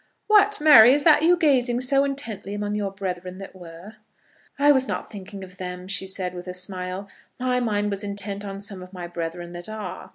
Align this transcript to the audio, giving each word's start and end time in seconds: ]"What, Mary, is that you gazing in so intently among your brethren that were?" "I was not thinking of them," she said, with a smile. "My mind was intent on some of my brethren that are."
]"What, 0.27 0.59
Mary, 0.59 0.93
is 0.93 1.03
that 1.03 1.21
you 1.21 1.37
gazing 1.37 1.75
in 1.75 1.81
so 1.83 2.03
intently 2.03 2.55
among 2.55 2.73
your 2.73 2.89
brethren 2.89 3.37
that 3.37 3.55
were?" 3.55 3.97
"I 4.57 4.71
was 4.71 4.87
not 4.87 5.11
thinking 5.11 5.43
of 5.43 5.57
them," 5.57 5.87
she 5.87 6.07
said, 6.07 6.33
with 6.33 6.47
a 6.47 6.55
smile. 6.55 7.07
"My 7.39 7.59
mind 7.59 7.91
was 7.91 8.03
intent 8.03 8.43
on 8.43 8.61
some 8.61 8.81
of 8.81 8.93
my 8.93 9.05
brethren 9.05 9.51
that 9.51 9.69
are." 9.69 10.09